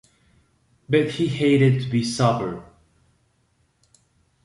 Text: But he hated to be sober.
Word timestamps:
But 0.89 1.11
he 1.11 1.27
hated 1.27 1.83
to 1.83 1.87
be 1.87 2.03
sober. 2.03 2.63